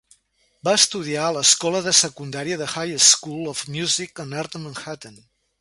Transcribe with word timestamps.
Va 0.67 0.71
estudiar 0.77 1.25
a 1.25 1.35
l'escola 1.35 1.83
de 1.89 1.93
secundària 1.99 2.59
The 2.63 2.71
High 2.73 2.97
School 3.11 3.53
of 3.55 3.63
Music 3.79 4.25
and 4.29 4.41
Art 4.45 4.59
de 4.59 4.67
Manhattan. 4.67 5.25